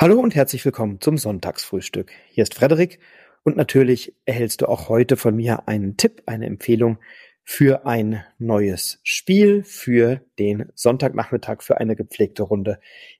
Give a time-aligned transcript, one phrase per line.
[0.00, 2.12] Hallo und herzlich willkommen zum Sonntagsfrühstück.
[2.28, 3.00] Hier ist Frederik
[3.42, 6.98] und natürlich erhältst du auch heute von mir einen Tipp, eine Empfehlung
[7.42, 12.78] für ein neues Spiel für den Sonntagnachmittag für eine gepflegte Runde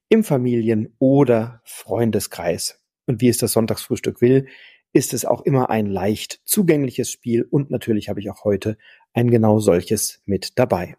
[0.09, 2.80] im Familien- oder Freundeskreis.
[3.06, 4.46] Und wie es das Sonntagsfrühstück will,
[4.92, 8.79] ist es auch immer ein leicht zugängliches Spiel und natürlich habe ich auch heute
[9.14, 10.96] ein genau solches mit dabei.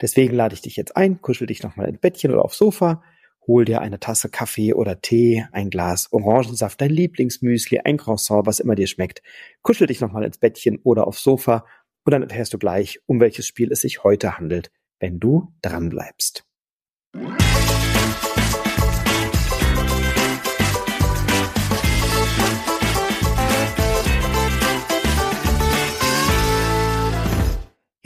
[0.00, 3.02] Deswegen lade ich dich jetzt ein, kuschel dich nochmal ins Bettchen oder aufs Sofa,
[3.46, 8.60] hol dir eine Tasse Kaffee oder Tee, ein Glas Orangensaft, dein Lieblingsmüsli, ein Croissant, was
[8.60, 9.22] immer dir schmeckt.
[9.62, 11.64] Kuschel dich nochmal ins Bettchen oder aufs Sofa
[12.04, 14.70] und dann erfährst du gleich, um welches Spiel es sich heute handelt,
[15.00, 16.44] wenn du dran bleibst.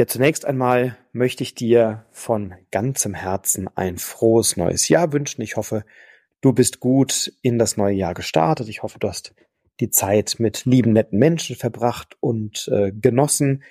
[0.01, 5.43] Ja, zunächst einmal möchte ich dir von ganzem Herzen ein frohes neues Jahr wünschen.
[5.43, 5.85] Ich hoffe,
[6.41, 8.71] du bist gut in das neue Jahr gestartet.
[8.71, 9.35] Ich hoffe, du hast
[9.79, 13.63] die Zeit mit lieben, netten Menschen verbracht und äh, genossen.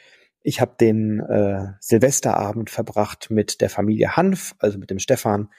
[0.44, 5.49] Ich habe den äh, Silvesterabend verbracht mit der Familie Hanf, also mit dem Stefan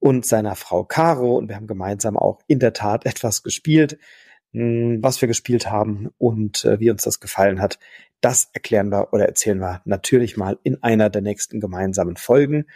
[0.00, 1.36] und seiner Frau Caro.
[1.36, 4.00] Und wir haben gemeinsam auch in der Tat etwas gespielt.
[4.52, 7.78] Was wir gespielt haben und äh, wie uns das gefallen hat,
[8.20, 12.66] das erklären wir oder erzählen wir natürlich mal in einer der nächsten gemeinsamen Folgen.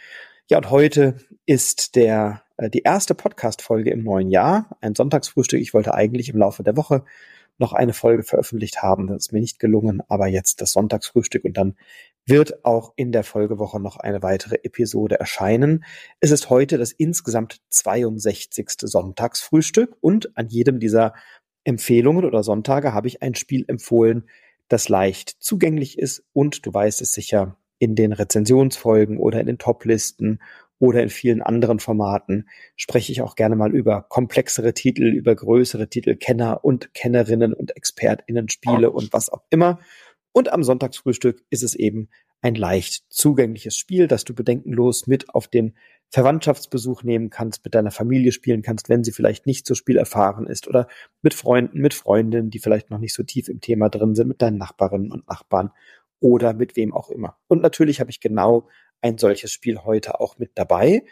[0.49, 5.59] Ja, und heute ist der äh, die erste Podcast-Folge im neuen Jahr, ein Sonntagsfrühstück.
[5.59, 7.03] Ich wollte eigentlich im Laufe der Woche
[7.57, 9.07] noch eine Folge veröffentlicht haben.
[9.07, 11.75] Das ist mir nicht gelungen, aber jetzt das Sonntagsfrühstück und dann
[12.25, 15.83] wird auch in der Folgewoche noch eine weitere Episode erscheinen.
[16.19, 18.69] Es ist heute das insgesamt 62.
[18.81, 21.13] Sonntagsfrühstück und an jedem dieser
[21.63, 24.29] Empfehlungen oder Sonntage habe ich ein Spiel empfohlen,
[24.67, 29.57] das leicht zugänglich ist und du weißt es sicher in den Rezensionsfolgen oder in den
[29.57, 30.39] Toplisten
[30.79, 35.87] oder in vielen anderen Formaten spreche ich auch gerne mal über komplexere Titel, über größere
[35.87, 39.79] Titel, Kenner und Kennerinnen und ExpertInnen Spiele und was auch immer.
[40.33, 42.09] Und am Sonntagsfrühstück ist es eben
[42.41, 45.75] ein leicht zugängliches Spiel, das du bedenkenlos mit auf den
[46.09, 50.67] Verwandtschaftsbesuch nehmen kannst, mit deiner Familie spielen kannst, wenn sie vielleicht nicht so spielerfahren ist
[50.67, 50.87] oder
[51.21, 54.41] mit Freunden, mit Freundinnen, die vielleicht noch nicht so tief im Thema drin sind, mit
[54.41, 55.71] deinen Nachbarinnen und Nachbarn
[56.19, 57.37] oder mit wem auch immer.
[57.47, 58.67] Und natürlich habe ich genau
[59.01, 61.03] ein solches Spiel heute auch mit dabei.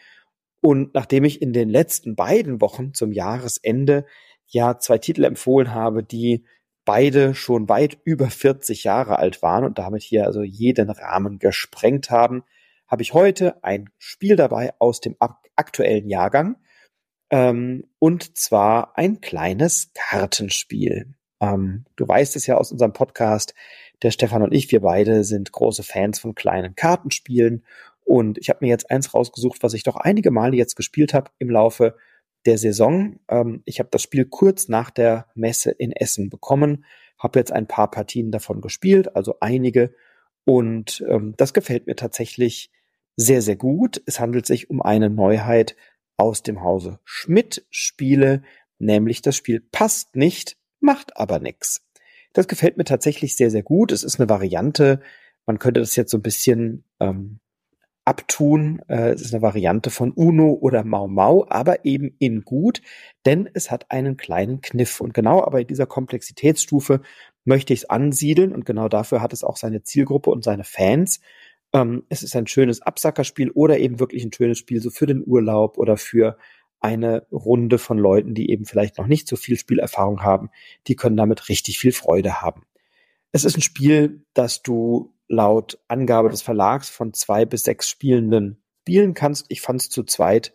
[0.61, 4.05] Und nachdem ich in den letzten beiden Wochen zum Jahresende
[4.45, 6.45] ja zwei Titel empfohlen habe, die
[6.85, 12.09] beide schon weit über 40 Jahre alt waren und damit hier also jeden Rahmen gesprengt
[12.09, 12.43] haben,
[12.87, 15.15] habe ich heute ein Spiel dabei aus dem
[15.55, 16.57] aktuellen Jahrgang.
[17.29, 21.13] Ähm, und zwar ein kleines Kartenspiel.
[21.39, 23.53] Ähm, du weißt es ja aus unserem Podcast,
[24.03, 27.63] der Stefan und ich, wir beide sind große Fans von kleinen Kartenspielen.
[28.03, 31.31] Und ich habe mir jetzt eins rausgesucht, was ich doch einige Male jetzt gespielt habe
[31.39, 31.95] im Laufe
[32.45, 33.19] der Saison.
[33.29, 36.85] Ähm, ich habe das Spiel kurz nach der Messe in Essen bekommen,
[37.17, 39.93] habe jetzt ein paar Partien davon gespielt, also einige.
[40.43, 42.71] Und ähm, das gefällt mir tatsächlich
[43.15, 44.01] sehr, sehr gut.
[44.05, 45.75] Es handelt sich um eine Neuheit
[46.17, 48.43] aus dem Hause Schmidt Spiele,
[48.79, 51.85] nämlich das Spiel passt nicht, macht aber nix.
[52.33, 53.91] Das gefällt mir tatsächlich sehr, sehr gut.
[53.91, 55.01] Es ist eine Variante.
[55.45, 57.40] Man könnte das jetzt so ein bisschen ähm,
[58.11, 58.81] abtun.
[58.89, 62.81] Äh, es ist eine Variante von Uno oder Mau Mau, aber eben in gut,
[63.25, 64.99] denn es hat einen kleinen Kniff.
[64.99, 67.01] Und genau aber in dieser Komplexitätsstufe
[67.45, 71.21] möchte ich es ansiedeln und genau dafür hat es auch seine Zielgruppe und seine Fans.
[71.71, 75.23] Ähm, es ist ein schönes Absackerspiel oder eben wirklich ein schönes Spiel so für den
[75.25, 76.37] Urlaub oder für
[76.81, 80.49] eine Runde von Leuten, die eben vielleicht noch nicht so viel Spielerfahrung haben.
[80.87, 82.63] Die können damit richtig viel Freude haben.
[83.31, 88.61] Es ist ein Spiel, das du laut Angabe des Verlags von zwei bis sechs Spielenden
[88.81, 89.45] spielen kannst.
[89.49, 90.53] Ich fand es zu zweit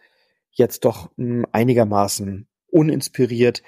[0.50, 3.62] jetzt doch hm, einigermaßen uninspiriert.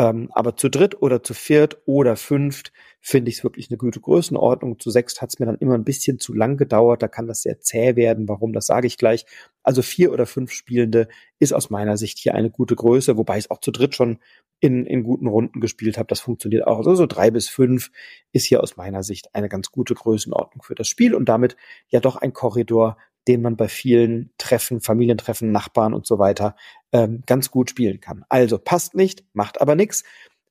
[0.00, 2.72] Ähm, aber zu dritt oder zu viert oder fünft
[3.02, 4.78] finde ich es wirklich eine gute Größenordnung.
[4.78, 7.02] Zu sechst hat es mir dann immer ein bisschen zu lang gedauert.
[7.02, 8.26] Da kann das sehr zäh werden.
[8.26, 9.26] Warum, das sage ich gleich.
[9.62, 11.08] Also vier oder fünf Spielende
[11.38, 14.20] ist aus meiner Sicht hier eine gute Größe, wobei ich es auch zu dritt schon
[14.58, 16.06] in, in guten Runden gespielt habe.
[16.06, 16.78] Das funktioniert auch.
[16.78, 17.90] Also so drei bis fünf
[18.32, 21.56] ist hier aus meiner Sicht eine ganz gute Größenordnung für das Spiel und damit
[21.88, 22.96] ja doch ein Korridor,
[23.28, 26.56] den man bei vielen Treffen, Familientreffen, Nachbarn und so weiter
[26.92, 28.24] ähm, ganz gut spielen kann.
[28.28, 30.04] Also passt nicht, macht aber nix.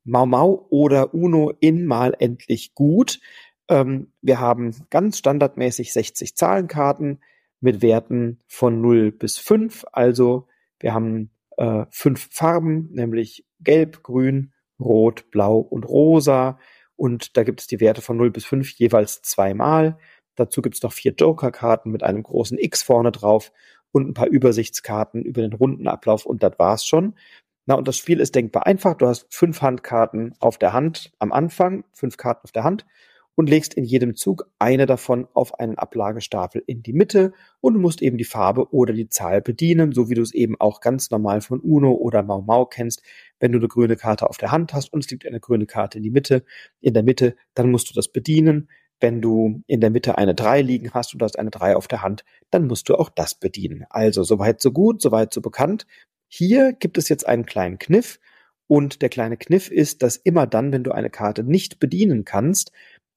[0.03, 3.19] Mau Mau oder Uno in mal endlich gut.
[3.67, 7.19] Ähm, wir haben ganz standardmäßig 60 Zahlenkarten
[7.59, 9.85] mit Werten von 0 bis 5.
[9.91, 10.47] Also
[10.79, 16.57] wir haben äh, fünf Farben, nämlich Gelb, Grün, Rot, Blau und Rosa.
[16.95, 19.97] Und da gibt es die Werte von 0 bis 5 jeweils zweimal.
[20.39, 23.51] Dazu gibt es noch vier Joker-Karten mit einem großen X vorne drauf
[23.91, 27.15] und ein paar Übersichtskarten über den Rundenablauf und das war's schon.
[27.65, 28.95] Na, und das Spiel ist denkbar einfach.
[28.95, 32.85] Du hast fünf Handkarten auf der Hand am Anfang, fünf Karten auf der Hand
[33.35, 37.81] und legst in jedem Zug eine davon auf einen Ablagestapel in die Mitte und du
[37.81, 41.11] musst eben die Farbe oder die Zahl bedienen, so wie du es eben auch ganz
[41.11, 43.03] normal von Uno oder Mau Mau kennst.
[43.41, 45.97] Wenn du eine grüne Karte auf der Hand hast und es liegt eine grüne Karte
[45.97, 46.45] in die Mitte,
[46.79, 48.69] in der Mitte, dann musst du das bedienen.
[48.99, 51.87] Wenn du in der Mitte eine 3 liegen hast und du hast eine 3 auf
[51.87, 53.85] der Hand, dann musst du auch das bedienen.
[53.89, 55.85] Also soweit so gut, soweit so bekannt.
[56.27, 58.19] Hier gibt es jetzt einen kleinen Kniff.
[58.67, 62.71] Und der kleine Kniff ist, dass immer dann, wenn du eine Karte nicht bedienen kannst,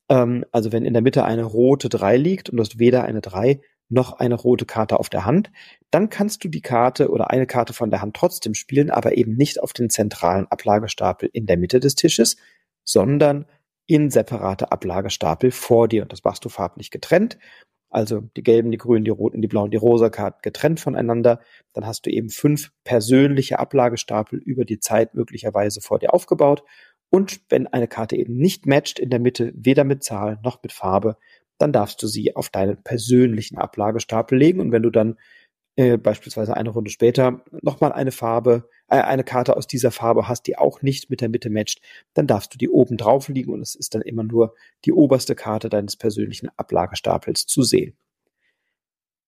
[0.09, 3.21] ähm, also wenn in der Mitte eine rote 3 liegt und du hast weder eine
[3.21, 5.51] 3 noch eine rote Karte auf der Hand,
[5.91, 9.35] dann kannst du die Karte oder eine Karte von der Hand trotzdem spielen, aber eben
[9.35, 12.37] nicht auf den zentralen Ablagestapel in der Mitte des Tisches,
[12.85, 13.47] sondern
[13.87, 16.03] in separate Ablagestapel vor dir.
[16.03, 17.39] Und das machst du farblich getrennt
[17.93, 21.41] also die gelben, die grünen, die roten, die blauen, die rosa Karten getrennt voneinander.
[21.75, 26.65] Dann hast du eben fünf persönliche Ablagestapel über die Zeit möglicherweise vor dir aufgebaut.
[27.11, 30.73] Und wenn eine Karte eben nicht matcht in der Mitte, weder mit Zahl noch mit
[30.73, 31.19] Farbe,
[31.59, 34.61] dann darfst du sie auf deinen persönlichen Ablagestapel legen.
[34.61, 35.19] Und wenn du dann
[35.77, 40.47] äh, beispielsweise eine Runde später nochmal eine Farbe, äh, eine Karte aus dieser Farbe hast,
[40.47, 41.81] die auch nicht mit der Mitte matcht,
[42.15, 44.55] dann darfst du die oben drauf liegen und es ist dann immer nur
[44.85, 47.97] die oberste Karte deines persönlichen Ablagestapels zu sehen.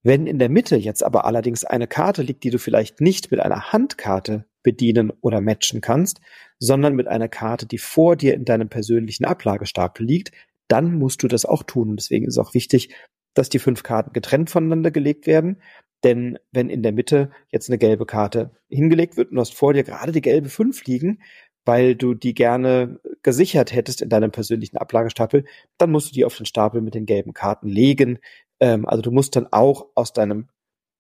[0.02, 3.40] Wenn in der Mitte jetzt aber allerdings eine Karte liegt, die du vielleicht nicht mit
[3.40, 6.20] einer Handkarte bedienen oder matchen kannst,
[6.58, 10.32] sondern mit einer Karte, die vor dir in deinem persönlichen Ablagestapel liegt,
[10.68, 11.88] dann musst du das auch tun.
[11.88, 12.94] Und deswegen ist auch wichtig,
[13.32, 15.60] dass die fünf Karten getrennt voneinander gelegt werden.
[16.04, 19.72] Denn wenn in der Mitte jetzt eine gelbe Karte hingelegt wird und du hast vor
[19.72, 21.22] dir gerade die gelbe 5 liegen,
[21.64, 25.46] weil du die gerne gesichert hättest in deinem persönlichen Ablagestapel,
[25.78, 28.18] dann musst du die auf den Stapel mit den gelben Karten legen.
[28.60, 30.48] Ähm, also du musst dann auch aus deinem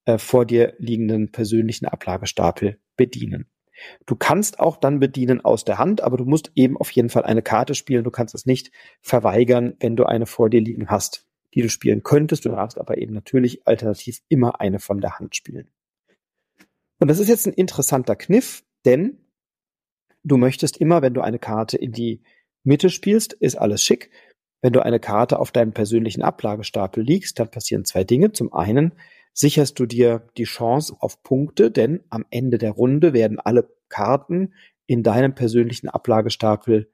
[0.06, 3.46] äh, vor dir liegenden persönlichen Ablagestapel bedienen.
[4.06, 7.24] Du kannst auch dann bedienen aus der Hand, aber du musst eben auf jeden Fall
[7.24, 8.04] eine Karte spielen.
[8.04, 8.70] Du kannst es nicht
[9.02, 12.44] verweigern, wenn du eine vor dir liegen hast die du spielen könntest.
[12.44, 15.68] Du darfst aber eben natürlich alternativ immer eine von der Hand spielen.
[16.98, 19.18] Und das ist jetzt ein interessanter Kniff, denn
[20.22, 22.22] du möchtest immer, wenn du eine Karte in die
[22.64, 24.10] Mitte spielst, ist alles schick.
[24.62, 28.32] Wenn du eine Karte auf deinem persönlichen Ablagestapel liegst, dann passieren zwei Dinge.
[28.32, 28.94] Zum einen
[29.34, 34.54] sicherst du dir die Chance auf Punkte, denn am Ende der Runde werden alle Karten
[34.86, 36.90] in deinem persönlichen Ablagestapel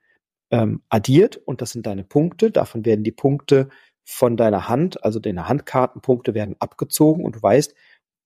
[0.51, 2.51] ähm, addiert und das sind deine Punkte.
[2.51, 3.69] Davon werden die Punkte
[4.05, 7.75] von deiner Hand, also deine Handkartenpunkte werden abgezogen und du weißt,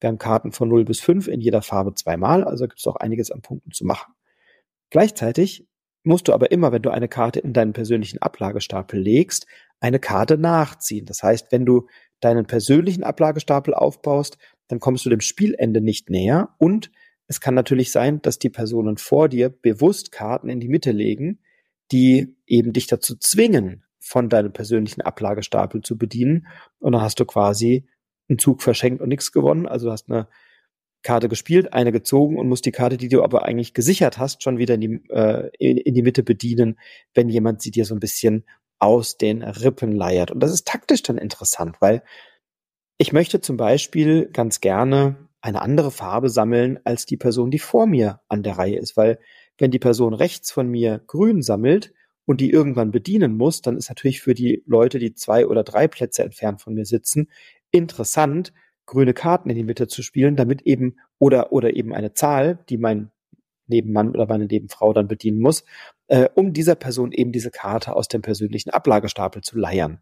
[0.00, 2.96] wir haben Karten von 0 bis 5 in jeder Farbe zweimal, also gibt es auch
[2.96, 4.12] einiges an Punkten zu machen.
[4.90, 5.66] Gleichzeitig
[6.02, 9.46] musst du aber immer, wenn du eine Karte in deinen persönlichen Ablagestapel legst,
[9.80, 11.06] eine Karte nachziehen.
[11.06, 11.88] Das heißt, wenn du
[12.20, 14.38] deinen persönlichen Ablagestapel aufbaust,
[14.68, 16.90] dann kommst du dem Spielende nicht näher und
[17.26, 21.40] es kann natürlich sein, dass die Personen vor dir bewusst Karten in die Mitte legen,
[21.90, 26.46] die eben dich dazu zwingen, von deinem persönlichen Ablagestapel zu bedienen.
[26.78, 27.88] Und dann hast du quasi
[28.28, 29.66] einen Zug verschenkt und nichts gewonnen.
[29.66, 30.28] Also du hast eine
[31.02, 34.58] Karte gespielt, eine gezogen und musst die Karte, die du aber eigentlich gesichert hast, schon
[34.58, 36.78] wieder in die, äh, in, in die Mitte bedienen,
[37.14, 38.44] wenn jemand sie dir so ein bisschen
[38.78, 40.30] aus den Rippen leiert.
[40.30, 42.02] Und das ist taktisch dann interessant, weil
[42.98, 47.86] ich möchte zum Beispiel ganz gerne eine andere Farbe sammeln als die Person, die vor
[47.86, 49.18] mir an der Reihe ist, weil
[49.58, 51.92] wenn die Person rechts von mir grün sammelt,
[52.26, 55.88] und die irgendwann bedienen muss, dann ist natürlich für die Leute, die zwei oder drei
[55.88, 57.28] Plätze entfernt von mir sitzen,
[57.70, 58.52] interessant,
[58.86, 62.78] grüne Karten in die Mitte zu spielen, damit eben oder oder eben eine Zahl, die
[62.78, 63.10] mein
[63.66, 65.64] Nebenmann oder meine Nebenfrau dann bedienen muss,
[66.08, 70.00] äh, um dieser Person eben diese Karte aus dem persönlichen Ablagestapel zu leiern.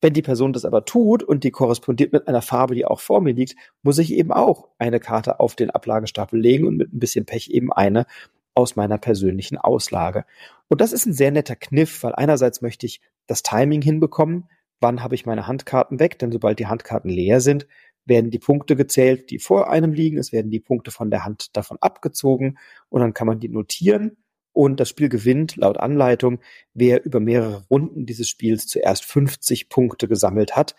[0.00, 3.20] Wenn die Person das aber tut und die korrespondiert mit einer Farbe, die auch vor
[3.20, 6.98] mir liegt, muss ich eben auch eine Karte auf den Ablagestapel legen und mit ein
[6.98, 8.06] bisschen Pech eben eine
[8.54, 10.24] aus meiner persönlichen Auslage.
[10.68, 14.48] Und das ist ein sehr netter Kniff, weil einerseits möchte ich das Timing hinbekommen,
[14.80, 17.66] wann habe ich meine Handkarten weg, denn sobald die Handkarten leer sind,
[18.04, 21.56] werden die Punkte gezählt, die vor einem liegen, es werden die Punkte von der Hand
[21.56, 24.16] davon abgezogen und dann kann man die notieren
[24.52, 26.40] und das Spiel gewinnt laut Anleitung,
[26.74, 30.74] wer über mehrere Runden dieses Spiels zuerst 50 Punkte gesammelt hat.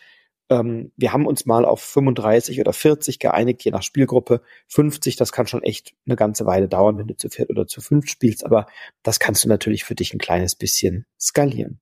[0.53, 4.41] Ähm, wir haben uns mal auf 35 oder 40 geeinigt, je nach Spielgruppe.
[4.67, 7.81] 50, das kann schon echt eine ganze Weile dauern, wenn du zu viert oder zu
[7.81, 8.67] fünf spielst, aber
[9.01, 11.79] das kannst du natürlich für dich ein kleines bisschen skalieren.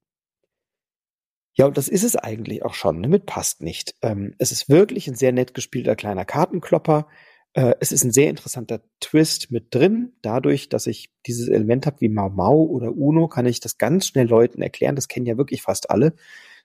[1.53, 3.03] Ja, und das ist es eigentlich auch schon.
[3.03, 3.95] Damit passt nicht.
[4.01, 7.09] Ähm, es ist wirklich ein sehr nett gespielter kleiner Kartenklopper.
[7.53, 10.13] Äh, es ist ein sehr interessanter Twist mit drin.
[10.21, 14.07] Dadurch, dass ich dieses Element habe wie Mau Mau oder Uno, kann ich das ganz
[14.07, 14.95] schnell Leuten erklären.
[14.95, 16.13] Das kennen ja wirklich fast alle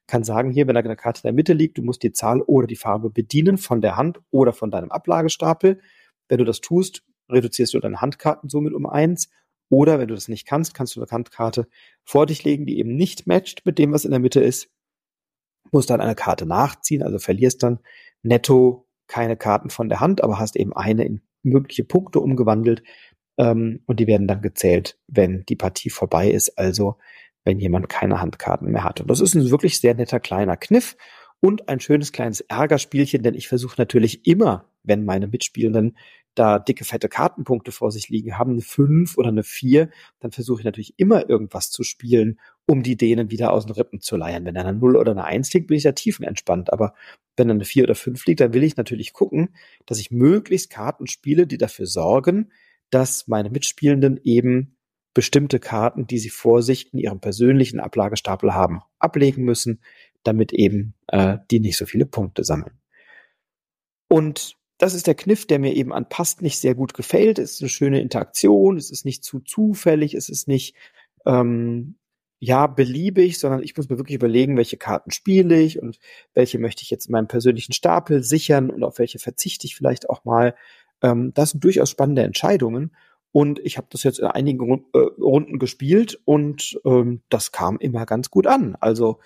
[0.06, 2.66] kann sagen, hier, wenn eine Karte in der Mitte liegt, du musst die Zahl oder
[2.66, 5.80] die Farbe bedienen von der Hand oder von deinem Ablagestapel.
[6.28, 9.30] Wenn du das tust, reduzierst du deine Handkarten somit um eins.
[9.68, 11.66] Oder wenn du das nicht kannst, kannst du eine Handkarte
[12.04, 14.70] vor dich legen, die eben nicht matcht mit dem, was in der Mitte ist.
[15.72, 17.80] Musst dann eine Karte nachziehen, also verlierst dann
[18.22, 22.82] netto keine Karten von der Hand, aber hast eben eine in mögliche Punkte umgewandelt.
[23.38, 26.96] Ähm, und die werden dann gezählt, wenn die Partie vorbei ist, also
[27.46, 29.00] wenn jemand keine Handkarten mehr hat.
[29.00, 30.96] Und das ist ein wirklich sehr netter kleiner Kniff
[31.40, 35.96] und ein schönes kleines Ärgerspielchen, denn ich versuche natürlich immer, wenn meine Mitspielenden
[36.34, 39.88] da dicke, fette Kartenpunkte vor sich liegen haben, eine 5 oder eine 4,
[40.20, 44.00] dann versuche ich natürlich immer irgendwas zu spielen, um die denen wieder aus den Rippen
[44.00, 44.44] zu leiern.
[44.44, 46.72] Wenn da eine 0 oder eine 1 liegt, bin ich ja tiefenentspannt.
[46.72, 46.94] Aber
[47.36, 49.54] wenn da eine 4 oder 5 liegt, dann will ich natürlich gucken,
[49.86, 52.50] dass ich möglichst Karten spiele, die dafür sorgen,
[52.90, 54.75] dass meine Mitspielenden eben
[55.16, 59.80] bestimmte Karten, die sie vor sich in ihrem persönlichen Ablagestapel haben, ablegen müssen,
[60.24, 62.78] damit eben äh, die nicht so viele Punkte sammeln.
[64.08, 67.38] Und das ist der Kniff, der mir eben an Past nicht sehr gut gefällt.
[67.38, 70.76] Es ist eine schöne Interaktion, es ist nicht zu zufällig, es ist nicht
[71.24, 71.94] ähm,
[72.38, 75.98] ja beliebig, sondern ich muss mir wirklich überlegen, welche Karten spiele ich und
[76.34, 80.10] welche möchte ich jetzt in meinem persönlichen Stapel sichern und auf welche verzichte ich vielleicht
[80.10, 80.54] auch mal.
[81.00, 82.94] Ähm, das sind durchaus spannende Entscheidungen.
[83.36, 88.06] Und ich habe das jetzt in einigen äh, Runden gespielt und ähm, das kam immer
[88.06, 88.78] ganz gut an.
[88.80, 89.18] Also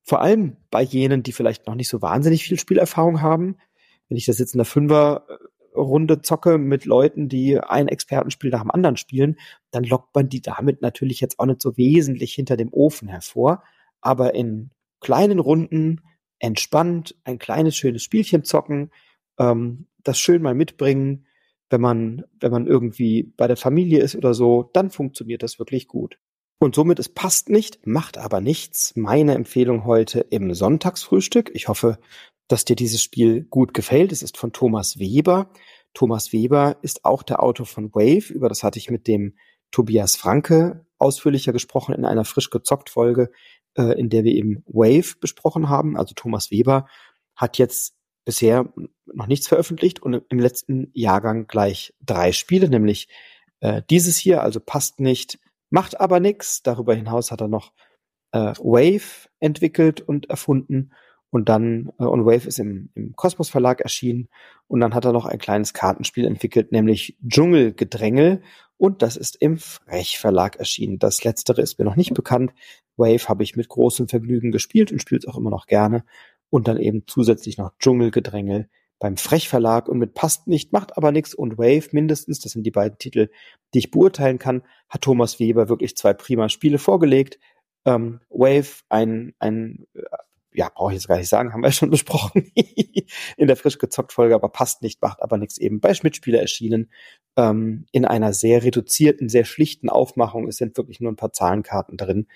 [0.00, 3.58] vor allem bei jenen, die vielleicht noch nicht so wahnsinnig viel Spielerfahrung haben,
[4.08, 8.70] wenn ich das jetzt in der Fünferrunde zocke mit Leuten, die ein Expertenspiel nach dem
[8.70, 9.36] anderen spielen,
[9.70, 13.62] dann lockt man die damit natürlich jetzt auch nicht so wesentlich hinter dem Ofen hervor.
[14.00, 16.00] Aber in kleinen Runden
[16.38, 18.90] entspannt ein kleines schönes Spielchen zocken,
[19.38, 21.26] ähm, das schön mal mitbringen,
[21.72, 25.88] wenn man wenn man irgendwie bei der Familie ist oder so, dann funktioniert das wirklich
[25.88, 26.18] gut.
[26.60, 28.94] Und somit, es passt nicht, macht aber nichts.
[28.94, 31.50] Meine Empfehlung heute im Sonntagsfrühstück.
[31.54, 31.98] Ich hoffe,
[32.46, 34.12] dass dir dieses Spiel gut gefällt.
[34.12, 35.50] Es ist von Thomas Weber.
[35.92, 38.32] Thomas Weber ist auch der Autor von Wave.
[38.32, 39.34] Über das hatte ich mit dem
[39.72, 43.32] Tobias Franke ausführlicher gesprochen in einer frisch gezockt Folge,
[43.74, 45.96] äh, in der wir eben Wave besprochen haben.
[45.96, 46.86] Also Thomas Weber
[47.34, 48.72] hat jetzt bisher
[49.06, 53.08] noch nichts veröffentlicht und im letzten Jahrgang gleich drei Spiele, nämlich
[53.60, 55.38] äh, dieses hier, also passt nicht,
[55.70, 56.62] macht aber nichts.
[56.62, 57.72] Darüber hinaus hat er noch
[58.32, 60.92] äh, Wave entwickelt und erfunden
[61.32, 64.28] und dann, äh, und Wave ist im, im Kosmos Verlag erschienen.
[64.68, 68.42] Und dann hat er noch ein kleines Kartenspiel entwickelt, nämlich Dschungelgedrängel.
[68.76, 70.98] Und das ist im Frech Verlag erschienen.
[70.98, 72.52] Das letztere ist mir noch nicht bekannt.
[72.96, 76.04] Wave habe ich mit großem Vergnügen gespielt und spiele es auch immer noch gerne.
[76.52, 78.68] Und dann eben zusätzlich noch Dschungelgedrängel
[78.98, 82.64] beim Frech Verlag und mit passt nicht, macht aber nichts und Wave mindestens, das sind
[82.64, 83.30] die beiden Titel,
[83.72, 87.40] die ich beurteilen kann, hat Thomas Weber wirklich zwei prima Spiele vorgelegt.
[87.86, 89.86] Ähm, Wave, ein, ein
[90.54, 92.50] ja, brauche ich jetzt gar nicht sagen, haben wir schon besprochen
[93.36, 96.90] in der frisch gezockt Folge, aber passt nicht, macht aber nichts eben bei Schmidtspieler erschienen.
[97.36, 100.48] Ähm, in einer sehr reduzierten, sehr schlichten Aufmachung.
[100.48, 102.26] Es sind wirklich nur ein paar Zahlenkarten drin.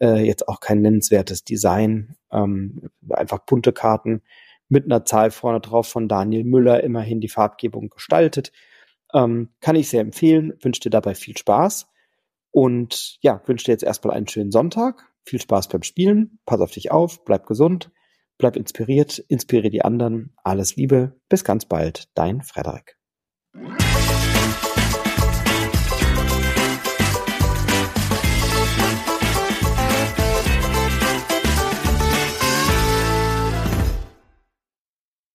[0.00, 2.16] Äh, jetzt auch kein nennenswertes Design.
[2.32, 4.22] Ähm, einfach bunte Karten
[4.68, 8.52] mit einer Zahl vorne drauf von Daniel Müller, immerhin die Farbgebung gestaltet.
[9.14, 11.86] Ähm, kann ich sehr empfehlen, wünsche dir dabei viel Spaß.
[12.50, 16.70] Und ja, wünsche dir jetzt erstmal einen schönen Sonntag viel Spaß beim Spielen, pass auf
[16.70, 17.90] dich auf, bleib gesund,
[18.38, 20.34] bleib inspiriert, inspiriere die anderen.
[20.42, 22.95] Alles Liebe, bis ganz bald, dein Frederik.